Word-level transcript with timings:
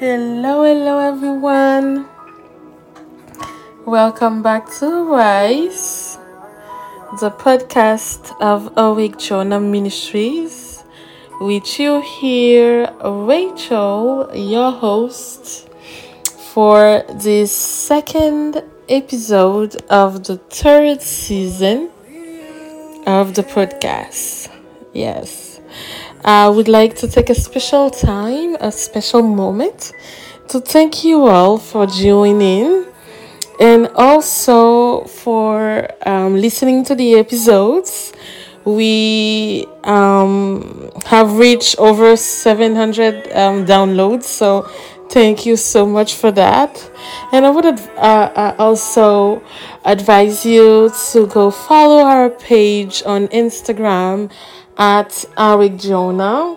Hello, 0.00 0.64
hello, 0.64 0.98
everyone. 0.98 2.08
Welcome 3.86 4.42
back 4.42 4.68
to 4.78 5.04
Rise, 5.04 6.18
the 7.20 7.30
podcast 7.30 8.34
of 8.40 8.72
Awake 8.76 9.16
Jonah 9.18 9.60
Ministries. 9.60 10.82
With 11.40 11.78
you 11.78 12.00
here, 12.00 12.92
Rachel, 13.04 14.28
your 14.34 14.72
host, 14.72 15.68
for 16.52 17.04
this 17.14 17.54
second 17.54 18.64
episode 18.88 19.76
of 19.88 20.24
the 20.24 20.38
third 20.38 21.00
season 21.00 21.90
of 23.06 23.34
the 23.34 23.44
podcast. 23.44 24.50
Yes. 24.92 25.47
I 26.24 26.48
would 26.48 26.68
like 26.68 26.96
to 26.96 27.08
take 27.08 27.30
a 27.30 27.34
special 27.34 27.90
time, 27.90 28.56
a 28.60 28.72
special 28.72 29.22
moment 29.22 29.92
to 30.48 30.60
thank 30.60 31.04
you 31.04 31.26
all 31.26 31.58
for 31.58 31.86
joining 31.86 32.86
and 33.60 33.88
also 33.94 35.04
for 35.04 35.88
um, 36.06 36.34
listening 36.36 36.84
to 36.84 36.94
the 36.94 37.14
episodes. 37.14 38.12
We 38.64 39.66
um, 39.84 40.90
have 41.06 41.38
reached 41.38 41.78
over 41.78 42.16
700 42.16 43.32
um, 43.32 43.64
downloads, 43.64 44.24
so 44.24 44.62
thank 45.10 45.46
you 45.46 45.56
so 45.56 45.86
much 45.86 46.14
for 46.14 46.30
that. 46.32 46.90
And 47.32 47.46
I 47.46 47.50
would 47.50 47.64
uh, 47.64 47.70
uh, 47.96 48.56
also 48.58 49.42
advise 49.84 50.44
you 50.44 50.90
to 51.12 51.26
go 51.28 51.50
follow 51.50 52.04
our 52.04 52.28
page 52.28 53.02
on 53.06 53.28
Instagram 53.28 54.30
at 54.78 55.24
Eric 55.36 55.76
Jonah 55.76 56.56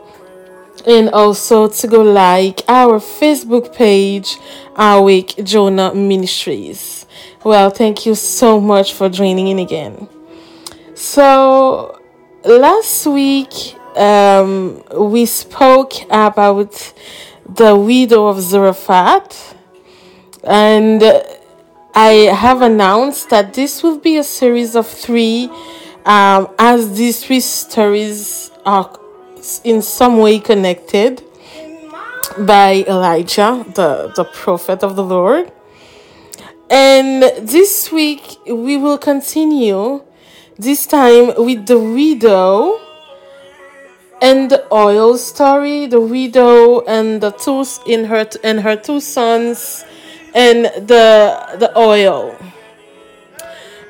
and 0.85 1.09
also 1.09 1.67
to 1.67 1.87
go 1.87 2.01
like 2.01 2.61
our 2.67 2.99
Facebook 2.99 3.75
page, 3.75 4.37
Awake 4.75 5.35
Jonah 5.43 5.93
Ministries. 5.93 7.05
Well, 7.43 7.69
thank 7.69 8.05
you 8.05 8.15
so 8.15 8.59
much 8.59 8.93
for 8.93 9.09
joining 9.09 9.47
in 9.47 9.59
again. 9.59 10.07
So, 10.93 11.99
last 12.43 13.05
week 13.07 13.75
um, 13.95 14.83
we 14.95 15.25
spoke 15.25 15.93
about 16.09 16.93
the 17.47 17.75
widow 17.75 18.27
of 18.27 18.39
Zarephath, 18.39 19.55
and 20.43 21.03
I 21.93 22.31
have 22.33 22.61
announced 22.61 23.29
that 23.29 23.53
this 23.53 23.83
will 23.83 23.97
be 23.97 24.17
a 24.17 24.23
series 24.23 24.75
of 24.75 24.87
three 24.87 25.49
um, 26.05 26.49
as 26.57 26.97
these 26.97 27.23
three 27.23 27.39
stories 27.39 28.51
are 28.65 28.99
in 29.63 29.81
some 29.81 30.17
way 30.17 30.39
connected 30.39 31.23
by 32.37 32.85
Elijah, 32.87 33.65
the, 33.75 34.11
the 34.15 34.23
prophet 34.23 34.83
of 34.83 34.95
the 34.95 35.03
Lord. 35.03 35.51
And 36.69 37.23
this 37.23 37.91
week 37.91 38.37
we 38.47 38.77
will 38.77 38.97
continue, 38.97 40.03
this 40.57 40.85
time 40.85 41.33
with 41.37 41.65
the 41.67 41.79
widow 41.79 42.79
and 44.21 44.49
the 44.49 44.65
oil 44.71 45.17
story, 45.17 45.87
the 45.87 45.99
widow 45.99 46.81
and 46.81 47.19
the 47.21 47.31
two 47.31 47.65
in 47.85 48.05
her 48.05 48.25
and 48.43 48.61
her 48.61 48.75
two 48.75 48.99
sons 49.01 49.83
and 50.33 50.65
the 50.65 51.57
the 51.59 51.77
oil 51.77 52.35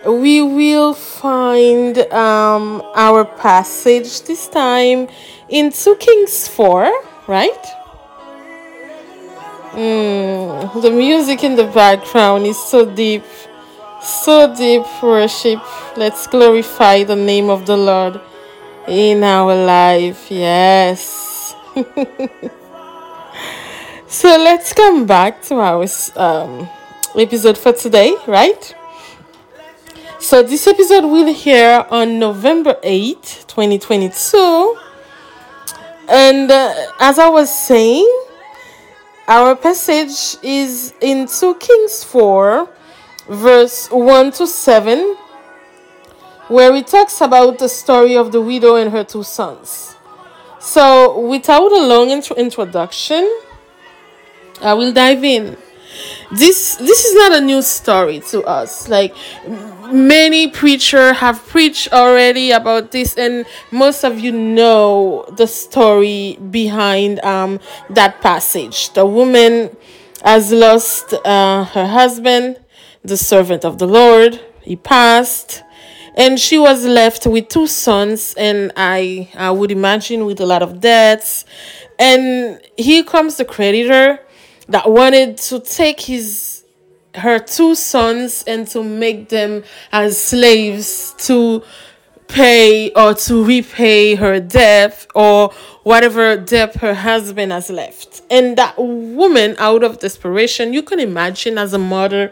we 0.05 0.41
will 0.41 0.93
find 0.93 1.97
um, 2.11 2.81
our 2.95 3.23
passage 3.23 4.21
this 4.23 4.47
time 4.47 5.07
in 5.49 5.71
2 5.71 5.95
Kings 5.97 6.47
4, 6.47 6.91
right? 7.27 7.65
Mm, 9.71 10.81
the 10.81 10.91
music 10.91 11.43
in 11.43 11.55
the 11.55 11.65
background 11.65 12.45
is 12.45 12.57
so 12.57 12.85
deep, 12.85 13.23
so 14.01 14.53
deep 14.55 14.83
worship. 15.01 15.61
Let's 15.95 16.27
glorify 16.27 17.03
the 17.03 17.15
name 17.15 17.49
of 17.49 17.65
the 17.65 17.77
Lord 17.77 18.19
in 18.87 19.23
our 19.23 19.55
life. 19.55 20.31
Yes. 20.31 21.55
so 24.07 24.27
let's 24.27 24.73
come 24.73 25.05
back 25.05 25.41
to 25.43 25.55
our 25.55 25.85
um, 26.15 26.67
episode 27.15 27.57
for 27.57 27.71
today, 27.71 28.15
right? 28.27 28.75
So 30.21 30.43
this 30.43 30.67
episode 30.67 31.03
will 31.05 31.35
air 31.47 31.91
on 31.91 32.19
November 32.19 32.77
8, 32.83 33.45
2022. 33.47 34.77
And 36.07 36.51
uh, 36.51 36.75
as 36.99 37.17
I 37.17 37.27
was 37.27 37.49
saying, 37.49 38.07
our 39.27 39.55
passage 39.55 40.37
is 40.43 40.93
in 41.01 41.25
2 41.25 41.55
Kings 41.55 42.03
4, 42.03 42.69
verse 43.29 43.89
1 43.89 44.31
to 44.33 44.45
7, 44.45 45.17
where 46.49 46.75
it 46.75 46.85
talks 46.85 47.19
about 47.19 47.57
the 47.57 47.67
story 47.67 48.15
of 48.15 48.31
the 48.31 48.41
widow 48.41 48.75
and 48.75 48.91
her 48.91 49.03
two 49.03 49.23
sons. 49.23 49.95
So, 50.59 51.19
without 51.19 51.71
a 51.71 51.81
long 51.87 52.11
intro- 52.11 52.35
introduction, 52.35 53.27
I 54.61 54.75
will 54.75 54.93
dive 54.93 55.23
in 55.23 55.57
this 56.31 56.75
this 56.75 57.05
is 57.05 57.13
not 57.15 57.33
a 57.33 57.41
new 57.41 57.61
story 57.61 58.19
to 58.31 58.43
us. 58.43 58.87
Like 58.87 59.15
many 59.91 60.49
preacher 60.49 61.13
have 61.13 61.45
preached 61.47 61.91
already 61.91 62.51
about 62.51 62.91
this 62.91 63.17
and 63.17 63.45
most 63.71 64.03
of 64.03 64.19
you 64.19 64.31
know 64.31 65.25
the 65.35 65.47
story 65.47 66.37
behind 66.49 67.19
um 67.23 67.59
that 67.89 68.21
passage. 68.21 68.93
The 68.93 69.05
woman 69.05 69.75
has 70.23 70.51
lost 70.51 71.13
uh, 71.13 71.65
her 71.65 71.87
husband 71.87 72.57
the 73.03 73.17
servant 73.17 73.65
of 73.65 73.77
the 73.77 73.87
lord. 73.87 74.39
He 74.61 74.75
passed 74.75 75.63
and 76.15 76.39
she 76.39 76.57
was 76.57 76.85
left 76.85 77.25
with 77.25 77.47
two 77.47 77.67
sons 77.67 78.35
and 78.37 78.71
i 78.75 79.29
i 79.35 79.49
would 79.49 79.71
imagine 79.71 80.25
with 80.25 80.39
a 80.39 80.45
lot 80.45 80.61
of 80.61 80.79
debts. 80.79 81.45
And 81.99 82.59
here 82.77 83.03
comes 83.03 83.37
the 83.37 83.45
creditor 83.45 84.19
that 84.71 84.89
wanted 84.89 85.37
to 85.37 85.59
take 85.59 86.01
his 86.01 86.63
her 87.15 87.39
two 87.39 87.75
sons 87.75 88.43
and 88.47 88.67
to 88.67 88.83
make 88.83 89.29
them 89.29 89.63
as 89.91 90.19
slaves 90.19 91.13
to 91.17 91.61
pay 92.27 92.89
or 92.91 93.13
to 93.13 93.43
repay 93.43 94.15
her 94.15 94.39
debt 94.39 95.05
or 95.13 95.51
whatever 95.83 96.37
debt 96.37 96.75
her 96.75 96.93
husband 96.93 97.51
has 97.51 97.69
left. 97.69 98.21
And 98.29 98.57
that 98.57 98.77
woman, 98.77 99.55
out 99.59 99.83
of 99.83 99.99
desperation, 99.99 100.73
you 100.73 100.83
can 100.83 100.99
imagine 100.99 101.57
as 101.57 101.73
a 101.73 101.77
mother 101.77 102.31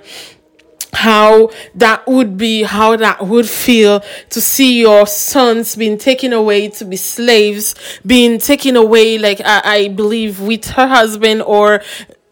how 0.94 1.50
that 1.76 2.08
would 2.08 2.38
be, 2.38 2.64
how 2.64 2.96
that 2.96 3.26
would 3.26 3.50
feel 3.50 4.02
to 4.30 4.42
see 4.42 4.80
your 4.80 5.06
sons 5.06 5.76
being 5.76 5.98
taken 5.98 6.34
away 6.34 6.70
to 6.70 6.86
be 6.86 6.96
slaves, 6.96 7.76
being 8.06 8.40
taken 8.40 8.76
away, 8.76 9.18
like 9.18 9.42
I, 9.42 9.62
I 9.64 9.88
believe, 9.90 10.40
with 10.40 10.66
her 10.70 10.88
husband 10.88 11.42
or 11.42 11.82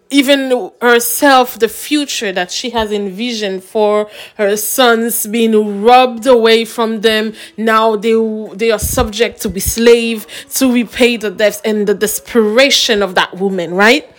even 0.09 0.71
herself, 0.81 1.59
the 1.59 1.67
future 1.67 2.31
that 2.31 2.51
she 2.51 2.69
has 2.71 2.91
envisioned 2.91 3.63
for 3.63 4.09
her 4.35 4.55
sons 4.55 5.27
being 5.27 5.81
robbed 5.81 6.25
away 6.25 6.65
from 6.65 7.01
them. 7.01 7.33
Now 7.57 7.95
they, 7.95 8.13
they 8.55 8.71
are 8.71 8.79
subject 8.79 9.41
to 9.41 9.49
be 9.49 9.59
slave 9.59 10.25
to 10.55 10.71
repay 10.71 11.17
the 11.17 11.31
debts 11.31 11.61
and 11.65 11.87
the 11.87 11.93
desperation 11.93 13.01
of 13.01 13.15
that 13.15 13.37
woman, 13.37 13.73
right? 13.73 14.09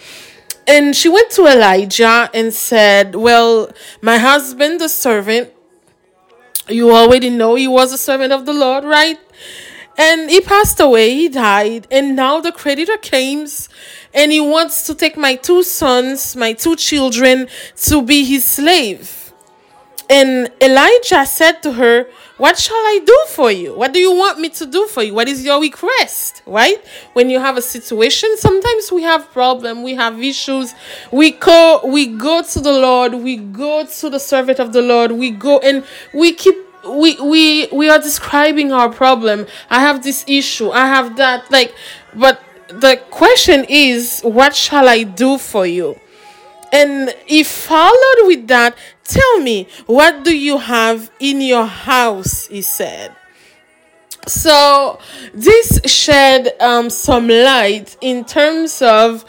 And 0.67 0.95
she 0.95 1.09
went 1.09 1.31
to 1.33 1.47
Elijah 1.47 2.29
and 2.35 2.53
said, 2.53 3.15
Well, 3.15 3.71
my 4.03 4.19
husband, 4.19 4.81
the 4.81 4.89
servant, 4.89 5.51
you 6.69 6.91
already 6.95 7.31
know 7.31 7.55
he 7.55 7.67
was 7.67 7.93
a 7.93 7.99
servant 7.99 8.33
of 8.35 8.45
the 8.45 8.53
Lord, 8.53 8.85
right? 8.85 9.19
And 9.97 10.31
he 10.31 10.41
passed 10.41 10.79
away, 10.79 11.15
he 11.15 11.29
died, 11.29 11.89
and 11.91 12.15
now 12.15 12.41
the 12.41 12.53
creditor 12.53 12.97
comes 12.99 13.69
and 14.15 14.33
he 14.33 14.41
wants 14.41 14.87
to 14.87 14.95
take 14.95 15.17
my 15.17 15.35
two 15.35 15.63
sons, 15.63 16.37
my 16.37 16.53
two 16.53 16.77
children, 16.77 17.49
to 17.77 18.03
be 18.03 18.25
his 18.25 18.45
slave. 18.45 19.33
And 20.11 20.51
Elijah 20.63 21.27
said 21.27 21.63
to 21.65 21.73
her, 21.73 22.07
What 22.39 22.59
shall 22.59 22.77
I 22.77 23.01
do 23.05 23.19
for 23.29 23.51
you? 23.53 23.75
What 23.75 23.93
do 23.93 24.01
you 24.01 24.15
want 24.15 24.41
me 24.41 24.49
to 24.51 24.65
do 24.65 24.87
for 24.87 25.03
you? 25.03 25.13
What 25.13 25.29
is 25.29 25.45
your 25.45 25.61
request? 25.61 26.43
Right? 26.47 26.83
When 27.13 27.29
you 27.29 27.39
have 27.41 27.59
a 27.59 27.63
situation, 27.63 28.35
sometimes 28.39 28.91
we 28.91 29.03
have 29.03 29.31
problem, 29.33 29.83
we 29.83 29.95
have 29.97 30.23
issues. 30.23 30.75
We 31.13 31.33
go, 31.33 31.83
we 31.85 32.07
go 32.07 32.43
to 32.43 32.61
the 32.61 32.73
Lord, 32.73 33.15
we 33.15 33.37
go 33.37 33.85
to 33.85 34.11
the 34.11 34.19
servant 34.21 34.59
of 34.61 34.73
the 34.73 34.81
Lord, 34.81 35.13
we 35.13 35.31
go 35.31 35.59
and 35.59 35.85
we 36.15 36.33
keep 36.33 36.57
we 36.89 37.21
we 37.21 37.67
we 37.67 37.91
are 37.91 37.99
describing 37.99 38.73
our 38.73 38.89
problem. 38.89 39.47
I 39.69 39.81
have 39.81 40.03
this 40.03 40.25
issue, 40.27 40.71
I 40.71 40.87
have 40.87 41.17
that, 41.17 41.51
like 41.51 41.75
but 42.15 42.41
the 42.69 43.01
question 43.11 43.65
is, 43.69 44.21
what 44.23 44.55
shall 44.55 44.89
I 44.89 45.03
do 45.03 45.39
for 45.39 45.67
you? 45.67 45.99
And 46.73 47.15
he 47.27 47.45
followed 47.45 48.27
with 48.27 48.47
that, 48.49 48.77
tell 49.05 49.41
me, 49.41 49.69
what 49.87 50.25
do 50.25 50.37
you 50.37 50.59
have 50.59 51.11
in 51.19 51.41
your 51.41 51.65
house? 51.65 52.47
He 52.47 52.63
said. 52.63 53.15
so 54.29 54.99
this 55.33 55.81
shed 55.87 56.53
um, 56.61 56.91
some 56.91 57.29
light 57.29 57.97
in 58.01 58.25
terms 58.25 58.83
of 58.83 59.25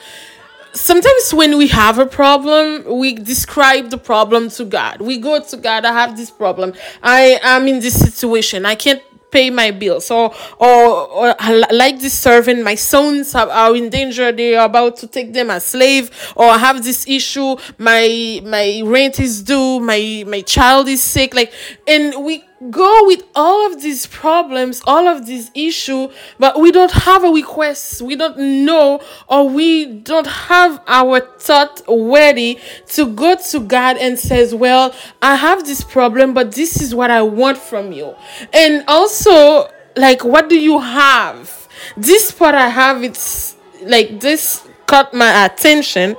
sometimes 0.74 1.34
when 1.34 1.58
we 1.58 1.68
have 1.68 1.98
a 1.98 2.06
problem 2.06 2.84
we 3.00 3.14
describe 3.14 3.90
the 3.90 3.98
problem 3.98 4.50
to 4.50 4.66
god 4.66 5.02
we 5.02 5.18
go 5.18 5.42
to 5.42 5.58
god 5.58 5.86
i 5.86 5.92
have 5.92 6.16
this 6.18 6.30
problem 6.30 6.74
i 7.02 7.40
am 7.44 7.68
in 7.68 7.80
this 7.80 7.98
situation 8.00 8.66
i 8.66 8.76
can't 8.76 9.02
pay 9.32 9.50
my 9.50 9.72
bills. 9.72 10.10
Or 10.12 10.34
or, 10.60 11.12
or 11.12 11.36
like 11.72 12.00
this 12.00 12.14
servant. 12.14 12.64
My 12.64 12.76
sons 12.76 13.36
are, 13.36 13.50
are 13.50 13.76
in 13.76 13.90
danger. 13.90 14.32
They 14.32 14.56
are 14.56 14.66
about 14.66 14.98
to 14.98 15.08
take 15.08 15.34
them 15.34 15.50
as 15.50 15.66
slave. 15.66 16.12
Or 16.36 16.46
I 16.46 16.58
have 16.58 16.84
this 16.84 17.08
issue. 17.08 17.56
My 17.78 18.42
my 18.44 18.82
rent 18.86 19.20
is 19.20 19.42
due. 19.44 19.80
My 19.80 20.24
my 20.28 20.42
child 20.42 20.88
is 20.88 21.02
sick. 21.02 21.34
Like 21.34 21.54
and 21.88 22.24
we 22.24 22.44
go 22.70 23.06
with 23.06 23.24
all 23.36 23.66
of 23.72 23.82
these 23.82 24.06
problems 24.06 24.82
all 24.86 25.08
of 25.08 25.26
these 25.26 25.50
issue 25.56 26.10
but 26.38 26.60
we 26.60 26.72
don't 26.72 26.92
have 26.92 27.24
a 27.24 27.30
request. 27.30 28.02
We 28.02 28.16
don't 28.16 28.66
know 28.66 29.02
or 29.28 29.48
we 29.48 29.86
don't 29.86 30.28
have 30.28 30.82
our 30.88 31.22
thought 31.22 31.82
ready 31.88 32.60
to 32.88 33.14
go 33.14 33.36
to 33.36 33.60
god 33.62 33.98
and 33.98 34.20
says 34.20 34.54
well 34.54 34.94
i 35.22 35.36
have 35.36 35.66
this 35.66 35.84
problem 35.84 36.34
but 36.34 36.54
this 36.54 36.82
is 36.82 36.94
what 36.94 37.12
i 37.12 37.22
want 37.22 37.58
from 37.58 37.92
you. 37.92 38.16
And 38.54 38.84
also 38.88 39.70
like 39.96 40.24
what 40.24 40.50
do 40.50 40.60
you 40.60 40.80
have? 40.80 41.68
This 41.96 42.32
part 42.32 42.56
i 42.56 42.68
have 42.68 43.04
it's 43.04 43.56
like 43.84 44.20
this 44.20 44.68
caught 44.86 45.14
my 45.14 45.46
attention 45.46 46.16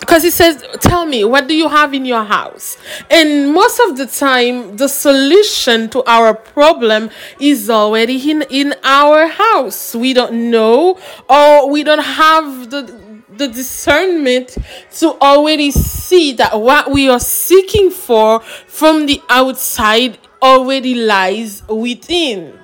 because 0.00 0.22
he 0.22 0.30
says 0.30 0.64
tell 0.80 1.06
me 1.06 1.24
what 1.24 1.48
do 1.48 1.54
you 1.54 1.68
have 1.68 1.94
in 1.94 2.04
your 2.04 2.24
house? 2.24 2.76
And 3.10 3.52
most 3.52 3.80
of 3.80 3.96
the 3.96 4.06
time 4.06 4.76
the 4.76 4.88
solution 4.88 5.88
to 5.90 6.04
our 6.04 6.34
problem 6.34 7.10
is 7.40 7.70
already 7.70 8.30
in 8.30 8.42
in 8.50 8.74
our 8.84 9.26
house. 9.26 9.94
We 9.94 10.12
don't 10.12 10.50
know 10.50 10.98
or 11.28 11.70
we 11.70 11.82
don't 11.82 12.04
have 12.04 12.70
the 12.70 12.82
the 13.28 13.48
discernment 13.48 14.56
to 14.92 15.08
already 15.20 15.70
see 15.70 16.32
that 16.34 16.58
what 16.58 16.90
we 16.90 17.08
are 17.08 17.20
seeking 17.20 17.90
for 17.90 18.40
from 18.40 19.06
the 19.06 19.20
outside 19.28 20.18
already 20.42 20.94
lies 20.94 21.62
within 21.68 22.58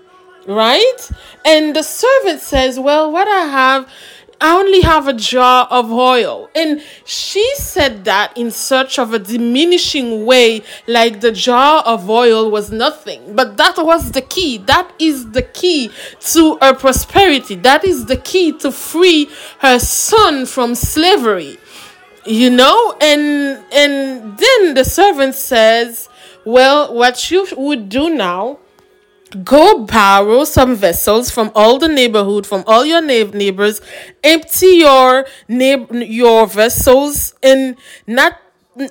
right? 0.46 1.10
And 1.44 1.74
the 1.76 1.82
servant 1.82 2.40
says 2.40 2.78
well 2.78 3.10
what 3.10 3.28
i 3.28 3.46
have 3.46 3.88
I 4.42 4.58
only 4.58 4.80
have 4.80 5.06
a 5.06 5.12
jar 5.12 5.68
of 5.70 5.92
oil. 5.92 6.50
And 6.56 6.82
she 7.04 7.48
said 7.54 8.04
that 8.06 8.36
in 8.36 8.50
such 8.50 8.98
of 8.98 9.14
a 9.14 9.20
diminishing 9.20 10.26
way, 10.26 10.64
like 10.88 11.20
the 11.20 11.30
jar 11.30 11.80
of 11.84 12.10
oil 12.10 12.50
was 12.50 12.72
nothing. 12.72 13.36
But 13.36 13.56
that 13.58 13.76
was 13.78 14.10
the 14.10 14.20
key. 14.20 14.58
That 14.58 14.92
is 14.98 15.30
the 15.30 15.42
key 15.42 15.92
to 16.32 16.58
her 16.60 16.74
prosperity. 16.74 17.54
That 17.54 17.84
is 17.84 18.06
the 18.06 18.16
key 18.16 18.50
to 18.58 18.72
free 18.72 19.30
her 19.60 19.78
son 19.78 20.46
from 20.46 20.74
slavery. 20.74 21.58
You 22.26 22.50
know? 22.50 22.96
And 23.00 23.64
and 23.72 24.36
then 24.38 24.74
the 24.74 24.84
servant 24.84 25.36
says, 25.36 26.08
Well, 26.44 26.92
what 26.92 27.30
you 27.30 27.46
would 27.56 27.88
do 27.88 28.10
now 28.10 28.58
Go 29.44 29.84
borrow 29.86 30.44
some 30.44 30.76
vessels 30.76 31.30
from 31.30 31.50
all 31.54 31.78
the 31.78 31.88
neighborhood, 31.88 32.46
from 32.46 32.64
all 32.66 32.84
your 32.84 33.00
neighbors. 33.00 33.80
Empty 34.22 34.66
your 34.66 35.26
neighbor, 35.48 35.96
your 36.02 36.46
vessels 36.46 37.34
in 37.42 37.76
not 38.06 38.38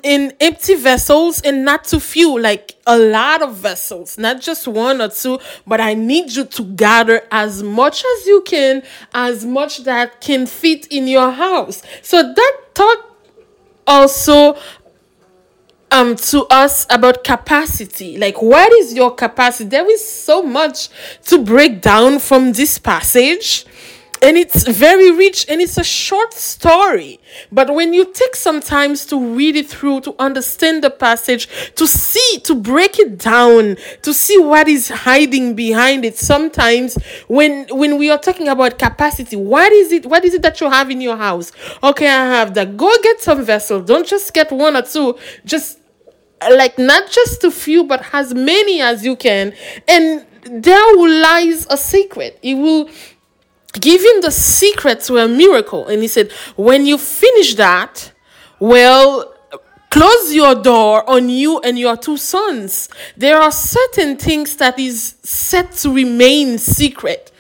in 0.04 0.34
empty 0.40 0.76
vessels 0.76 1.42
and 1.42 1.66
not 1.66 1.84
too 1.86 2.00
few, 2.00 2.40
like 2.40 2.76
a 2.86 2.98
lot 2.98 3.42
of 3.42 3.56
vessels, 3.56 4.18
not 4.18 4.42
just 4.42 4.68
one 4.68 5.02
or 5.02 5.10
two. 5.10 5.40
But 5.66 5.82
I 5.82 5.94
need 5.94 6.32
you 6.32 6.46
to 6.46 6.64
gather 6.64 7.24
as 7.32 7.62
much 7.64 8.04
as 8.04 8.26
you 8.26 8.42
can, 8.42 8.84
as 9.14 9.46
much 9.46 9.84
that 9.84 10.22
can 10.22 10.46
fit 10.46 10.88
in 10.88 11.08
your 11.08 11.32
house. 11.32 11.84
So 12.02 12.22
that 12.22 12.58
thought 12.74 13.12
also 13.88 14.58
um 15.92 16.16
to 16.16 16.46
us 16.50 16.86
about 16.90 17.24
capacity. 17.24 18.18
Like 18.18 18.42
what 18.42 18.72
is 18.74 18.94
your 18.94 19.14
capacity? 19.14 19.70
There 19.70 19.90
is 19.90 20.10
so 20.10 20.42
much 20.42 20.90
to 21.28 21.44
break 21.44 21.82
down 21.82 22.20
from 22.20 22.54
this 22.54 22.78
passage 22.78 23.66
and 24.22 24.38
it's 24.38 24.68
very 24.68 25.12
rich 25.12 25.48
and 25.50 25.60
it's 25.62 25.78
a 25.78 25.84
short 25.84 26.34
story. 26.34 27.20
But 27.52 27.74
when 27.74 27.92
you 27.94 28.06
take 28.14 28.36
some 28.36 28.62
time 28.62 28.96
to 28.96 29.36
read 29.36 29.56
it 29.56 29.68
through 29.68 30.02
to 30.02 30.16
understand 30.20 30.84
the 30.84 30.92
passage 30.92 31.48
to 31.76 31.88
see 31.88 32.40
to 32.44 32.54
break 32.54 33.00
it 33.00 33.18
down 33.18 33.78
to 34.04 34.14
see 34.14 34.38
what 34.38 34.68
is 34.68 34.90
hiding 34.90 35.56
behind 35.56 36.06
it 36.06 36.18
sometimes 36.18 36.96
when 37.28 37.68
when 37.72 37.98
we 37.98 38.12
are 38.12 38.18
talking 38.18 38.48
about 38.48 38.78
capacity 38.78 39.36
what 39.36 39.72
is 39.72 39.92
it 39.92 40.06
what 40.06 40.24
is 40.24 40.34
it 40.34 40.42
that 40.42 40.62
you 40.62 40.70
have 40.70 40.92
in 40.92 41.02
your 41.02 41.18
house? 41.18 41.52
Okay 41.82 42.08
i 42.08 42.26
have 42.26 42.54
that. 42.54 42.78
Go 42.78 42.92
get 43.02 43.22
some 43.22 43.44
vessels 43.44 43.86
don't 43.86 44.06
just 44.06 44.34
get 44.34 44.52
one 44.52 44.76
or 44.78 44.84
two. 44.84 45.18
Just 45.46 45.81
like 46.50 46.78
not 46.78 47.10
just 47.10 47.44
a 47.44 47.52
few 47.52 47.84
but 47.84 48.04
as 48.14 48.34
many 48.34 48.82
as 48.82 49.06
you 49.06 49.16
can. 49.16 49.54
And 49.88 50.26
there 50.44 50.98
will 50.98 51.22
lies 51.22 51.68
a 51.70 51.78
secret. 51.78 52.40
It 52.42 52.56
will 52.56 52.90
give 53.74 54.02
him 54.02 54.22
the 54.22 54.32
secret 54.32 55.02
to 55.02 55.18
a 55.18 55.28
miracle. 55.28 55.88
And 55.88 56.02
he 56.02 56.08
said 56.08 56.32
when 56.56 56.86
you 56.86 56.98
finish 56.98 57.56
that 57.56 58.12
well 58.60 59.34
close 59.92 60.34
your 60.34 60.56
door 60.56 61.08
on 61.08 61.30
you 61.30 61.60
and 61.60 61.78
your 61.78 61.98
two 61.98 62.18
sons. 62.18 62.90
There 63.18 63.40
are 63.40 63.52
certain 63.52 64.18
things 64.18 64.56
that 64.56 64.80
is 64.80 65.16
set 65.22 65.74
to 65.74 65.94
remain 65.94 66.58
secret 66.58 67.31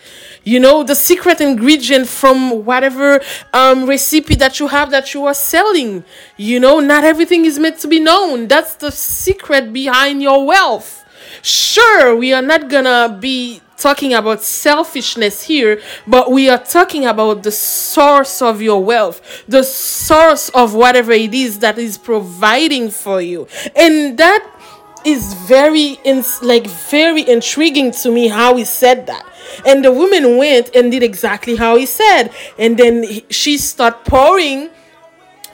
you 0.43 0.59
know 0.59 0.83
the 0.83 0.95
secret 0.95 1.39
ingredient 1.39 2.07
from 2.07 2.65
whatever 2.65 3.21
um, 3.53 3.85
recipe 3.85 4.35
that 4.35 4.59
you 4.59 4.67
have 4.67 4.91
that 4.91 5.13
you 5.13 5.25
are 5.25 5.33
selling. 5.33 6.03
You 6.37 6.59
know 6.59 6.79
not 6.79 7.03
everything 7.03 7.45
is 7.45 7.59
meant 7.59 7.79
to 7.79 7.87
be 7.87 7.99
known. 7.99 8.47
That's 8.47 8.75
the 8.75 8.91
secret 8.91 9.71
behind 9.71 10.21
your 10.21 10.45
wealth. 10.45 11.05
Sure 11.41 12.15
we 12.15 12.33
are 12.33 12.41
not 12.41 12.69
gonna 12.69 13.17
be 13.19 13.61
talking 13.77 14.13
about 14.13 14.41
selfishness 14.41 15.43
here, 15.43 15.81
but 16.05 16.31
we 16.31 16.47
are 16.49 16.59
talking 16.59 17.05
about 17.05 17.41
the 17.43 17.51
source 17.51 18.41
of 18.41 18.61
your 18.61 18.83
wealth, 18.83 19.43
the 19.47 19.63
source 19.63 20.49
of 20.49 20.75
whatever 20.75 21.11
it 21.11 21.33
is 21.33 21.59
that 21.59 21.77
is 21.77 21.97
providing 21.97 22.91
for 22.91 23.19
you. 23.19 23.47
And 23.75 24.17
that 24.19 24.47
is 25.03 25.33
very 25.33 25.97
like 26.43 26.67
very 26.67 27.27
intriguing 27.27 27.91
to 27.91 28.11
me 28.11 28.27
how 28.27 28.55
he 28.55 28.65
said 28.65 29.07
that 29.07 29.25
and 29.65 29.83
the 29.83 29.91
woman 29.91 30.37
went 30.37 30.75
and 30.75 30.91
did 30.91 31.03
exactly 31.03 31.55
how 31.55 31.77
he 31.77 31.85
said. 31.85 32.29
And 32.57 32.77
then 32.77 33.03
he, 33.03 33.25
she 33.29 33.57
started 33.57 34.03
pouring. 34.05 34.69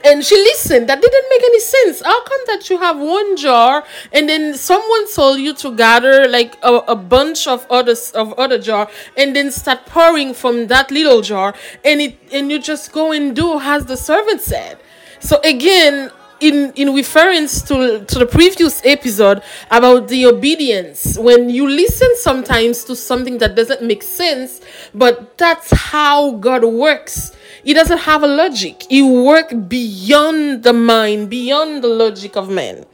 And 0.05 0.23
she 0.23 0.35
listened. 0.35 0.87
That 0.87 1.01
didn't 1.01 1.25
make 1.29 1.43
any 1.43 1.59
sense. 1.59 2.01
How 2.01 2.23
come 2.23 2.39
that 2.47 2.69
you 2.69 2.77
have 2.77 2.97
one 2.97 3.35
jar 3.35 3.83
and 4.13 4.29
then 4.29 4.53
someone 4.53 5.11
told 5.11 5.39
you 5.39 5.53
to 5.55 5.75
gather 5.75 6.27
like 6.29 6.55
a, 6.61 6.75
a 6.87 6.95
bunch 6.95 7.47
of 7.47 7.65
others 7.69 8.11
of 8.11 8.31
other 8.33 8.59
jar 8.59 8.89
and 9.17 9.35
then 9.35 9.51
start 9.51 9.85
pouring 9.87 10.33
from 10.33 10.67
that 10.67 10.91
little 10.91 11.21
jar? 11.21 11.55
And 11.83 11.99
it 11.99 12.17
and 12.31 12.51
you 12.51 12.59
just 12.59 12.93
go 12.93 13.11
and 13.11 13.35
do 13.35 13.59
as 13.59 13.85
the 13.85 13.97
servant 13.97 14.41
said. 14.41 14.77
So 15.19 15.41
again 15.43 16.11
in 16.39 16.71
in 16.75 16.95
reference 16.95 17.61
to 17.63 18.05
to 18.05 18.19
the 18.19 18.25
previous 18.25 18.81
episode 18.85 19.41
about 19.71 20.07
the 20.07 20.25
obedience. 20.25 21.17
When 21.17 21.49
you 21.49 21.67
listen 21.67 22.09
sometimes 22.17 22.83
to 22.85 22.95
something 22.95 23.37
that 23.39 23.55
doesn't 23.55 23.81
make 23.81 24.03
sense 24.03 24.61
but 24.93 25.37
that's 25.37 25.71
how 25.71 26.31
god 26.37 26.63
works. 26.63 27.31
He 27.63 27.73
doesn't 27.73 27.99
have 27.99 28.23
a 28.23 28.27
logic. 28.27 28.83
He 28.89 29.01
works 29.01 29.53
beyond 29.53 30.63
the 30.63 30.73
mind 30.73 31.29
beyond 31.29 31.83
the 31.83 31.89
logic 31.89 32.35
of 32.37 32.49
man 32.49 32.85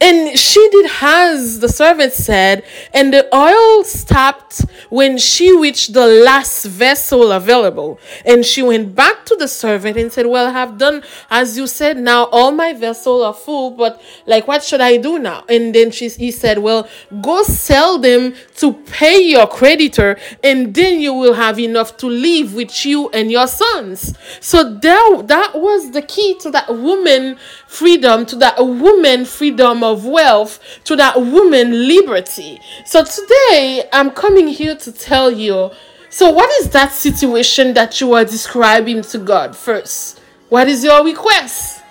and 0.00 0.38
she 0.38 0.66
did 0.70 0.90
as 1.02 1.60
the 1.60 1.68
servant 1.68 2.14
said, 2.14 2.64
and 2.94 3.12
the 3.12 3.28
oil 3.34 3.84
stopped 3.84 4.62
when 4.88 5.18
she 5.18 5.54
reached 5.56 5.92
the 5.92 6.06
last 6.06 6.64
vessel 6.64 7.32
available. 7.32 8.00
And 8.24 8.44
she 8.44 8.62
went 8.62 8.94
back 8.94 9.26
to 9.26 9.36
the 9.36 9.46
servant 9.46 9.98
and 9.98 10.10
said, 10.10 10.26
Well, 10.26 10.46
I 10.48 10.52
have 10.52 10.78
done 10.78 11.02
as 11.28 11.58
you 11.58 11.66
said. 11.66 11.98
Now 11.98 12.24
all 12.26 12.50
my 12.50 12.72
vessels 12.72 13.22
are 13.22 13.34
full, 13.34 13.72
but 13.72 14.00
like, 14.26 14.48
what 14.48 14.62
should 14.62 14.80
I 14.80 14.96
do 14.96 15.18
now? 15.18 15.44
And 15.48 15.74
then 15.74 15.90
she, 15.90 16.08
he 16.08 16.30
said, 16.30 16.58
Well, 16.58 16.88
go 17.20 17.42
sell 17.42 17.98
them 17.98 18.34
to 18.56 18.72
pay 18.72 19.20
your 19.20 19.46
creditor, 19.46 20.18
and 20.42 20.72
then 20.74 21.00
you 21.00 21.12
will 21.12 21.34
have 21.34 21.58
enough 21.58 21.98
to 21.98 22.06
live 22.06 22.54
with 22.54 22.86
you 22.86 23.10
and 23.10 23.30
your 23.30 23.46
sons. 23.46 24.14
So 24.40 24.64
that, 24.64 25.24
that 25.26 25.52
was 25.54 25.90
the 25.90 26.02
key 26.02 26.38
to 26.40 26.50
that 26.52 26.68
woman 26.68 27.36
freedom, 27.66 28.24
to 28.26 28.36
that 28.36 28.58
woman 28.58 29.24
freedom 29.24 29.84
of 29.84 29.89
wealth, 29.94 30.60
to 30.84 30.96
that 30.96 31.16
woman 31.16 31.88
liberty. 31.88 32.60
So 32.84 33.04
today 33.04 33.88
I'm 33.92 34.10
coming 34.10 34.48
here 34.48 34.76
to 34.76 34.92
tell 34.92 35.30
you 35.30 35.70
so, 36.12 36.28
what 36.28 36.50
is 36.60 36.70
that 36.70 36.90
situation 36.92 37.72
that 37.74 38.00
you 38.00 38.14
are 38.14 38.24
describing 38.24 39.02
to 39.02 39.18
God 39.18 39.56
first? 39.56 40.18
What 40.48 40.68
is 40.68 40.82
your 40.82 41.04
request? 41.04 41.84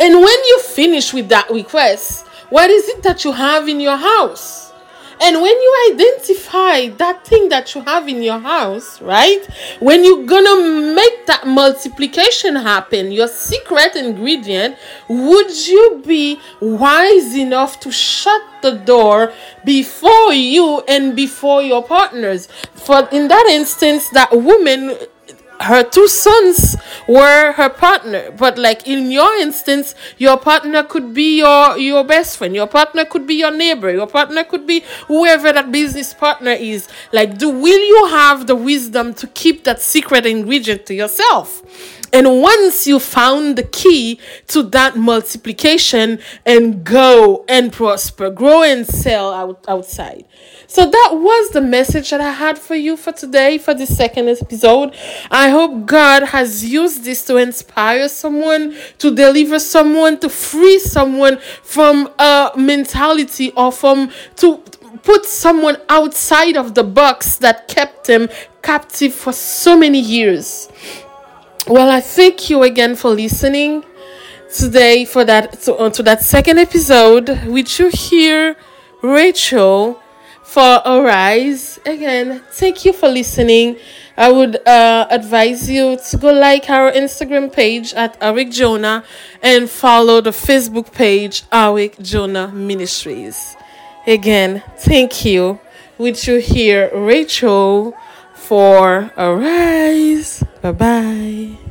And 0.00 0.14
when 0.14 0.24
you 0.24 0.60
finish 0.62 1.12
with 1.12 1.28
that 1.28 1.50
request, 1.50 2.26
what 2.48 2.70
is 2.70 2.88
it 2.88 3.02
that 3.02 3.22
you 3.22 3.32
have 3.32 3.68
in 3.68 3.80
your 3.80 3.98
house? 3.98 4.65
And 5.20 5.40
when 5.40 5.56
you 5.56 5.90
identify 5.92 6.88
that 6.96 7.24
thing 7.26 7.48
that 7.48 7.74
you 7.74 7.80
have 7.82 8.06
in 8.06 8.22
your 8.22 8.38
house, 8.38 9.00
right? 9.00 9.44
When 9.80 10.04
you're 10.04 10.26
gonna 10.26 10.94
make 10.94 11.26
that 11.26 11.46
multiplication 11.46 12.54
happen, 12.56 13.12
your 13.12 13.28
secret 13.28 13.96
ingredient, 13.96 14.76
would 15.08 15.66
you 15.66 16.02
be 16.06 16.38
wise 16.60 17.34
enough 17.34 17.80
to 17.80 17.90
shut 17.90 18.42
the 18.62 18.72
door 18.72 19.32
before 19.64 20.32
you 20.32 20.80
and 20.86 21.16
before 21.16 21.62
your 21.62 21.82
partners? 21.82 22.48
For 22.74 23.08
in 23.10 23.28
that 23.28 23.46
instance, 23.50 24.10
that 24.10 24.32
woman 24.32 24.96
her 25.60 25.82
two 25.82 26.08
sons 26.08 26.76
were 27.08 27.52
her 27.52 27.68
partner. 27.68 28.30
But 28.32 28.58
like 28.58 28.86
in 28.86 29.10
your 29.10 29.34
instance 29.36 29.94
your 30.18 30.36
partner 30.36 30.82
could 30.82 31.14
be 31.14 31.38
your 31.38 31.78
your 31.78 32.04
best 32.04 32.38
friend. 32.38 32.54
Your 32.54 32.66
partner 32.66 33.04
could 33.04 33.26
be 33.26 33.34
your 33.34 33.50
neighbor. 33.50 33.90
Your 33.90 34.06
partner 34.06 34.44
could 34.44 34.66
be 34.66 34.84
whoever 35.08 35.52
that 35.52 35.72
business 35.72 36.14
partner 36.14 36.52
is. 36.52 36.88
Like 37.12 37.38
do 37.38 37.50
will 37.50 37.80
you 37.80 38.06
have 38.10 38.46
the 38.46 38.56
wisdom 38.56 39.14
to 39.14 39.26
keep 39.28 39.64
that 39.64 39.80
secret 39.80 40.26
ingredient 40.26 40.86
to 40.86 40.94
yourself 40.94 41.62
and 42.16 42.40
once 42.40 42.86
you 42.86 42.98
found 42.98 43.56
the 43.56 43.62
key 43.62 44.18
to 44.46 44.62
that 44.62 44.96
multiplication 44.96 46.18
and 46.46 46.82
go 46.82 47.44
and 47.46 47.70
prosper, 47.70 48.30
grow 48.30 48.62
and 48.62 48.86
sell 48.86 49.34
out 49.34 49.62
outside. 49.68 50.24
So 50.66 50.86
that 50.86 51.10
was 51.12 51.50
the 51.50 51.60
message 51.60 52.08
that 52.08 52.22
I 52.22 52.30
had 52.30 52.58
for 52.58 52.74
you 52.74 52.96
for 52.96 53.12
today 53.12 53.58
for 53.58 53.74
the 53.74 53.84
second 53.84 54.30
episode. 54.30 54.96
I 55.30 55.50
hope 55.50 55.84
God 55.84 56.22
has 56.28 56.64
used 56.64 57.04
this 57.04 57.22
to 57.26 57.36
inspire 57.36 58.08
someone, 58.08 58.74
to 58.96 59.14
deliver 59.14 59.58
someone, 59.58 60.18
to 60.20 60.30
free 60.30 60.78
someone 60.78 61.36
from 61.62 62.08
a 62.18 62.52
mentality 62.56 63.50
or 63.50 63.70
from 63.70 64.10
to 64.36 64.62
put 65.02 65.26
someone 65.26 65.76
outside 65.90 66.56
of 66.56 66.74
the 66.74 66.82
box 66.82 67.36
that 67.36 67.68
kept 67.68 68.06
them 68.06 68.30
captive 68.62 69.12
for 69.12 69.34
so 69.34 69.76
many 69.76 70.00
years. 70.00 70.70
Well, 71.68 71.90
I 71.90 72.00
thank 72.00 72.48
you 72.48 72.62
again 72.62 72.94
for 72.94 73.10
listening 73.10 73.84
today 74.54 75.04
for 75.04 75.24
that 75.24 75.60
to, 75.62 75.74
uh, 75.74 75.90
to 75.90 76.02
that 76.04 76.22
second 76.22 76.58
episode. 76.58 77.28
Which 77.46 77.80
you 77.80 77.88
hear 77.88 78.54
Rachel 79.02 80.00
for 80.44 80.80
Arise. 80.86 81.80
Again, 81.84 82.40
thank 82.52 82.84
you 82.84 82.92
for 82.92 83.08
listening. 83.08 83.78
I 84.16 84.30
would 84.30 84.64
uh, 84.64 85.08
advise 85.10 85.68
you 85.68 85.98
to 86.08 86.16
go 86.16 86.32
like 86.32 86.70
our 86.70 86.92
Instagram 86.92 87.52
page 87.52 87.92
at 87.94 88.18
Arik 88.20 88.52
Jonah 88.52 89.02
and 89.42 89.68
follow 89.68 90.20
the 90.20 90.30
Facebook 90.30 90.92
page 90.92 91.42
Arik 91.50 92.00
Jonah 92.00 92.46
Ministries. 92.46 93.56
Again, 94.06 94.62
thank 94.78 95.24
you. 95.24 95.58
Which 95.96 96.28
you 96.28 96.36
hear 96.38 96.90
Rachel 96.94 97.96
for 98.46 99.10
Arise. 99.16 100.42
Bye 100.62 100.72
bye. 100.72 101.65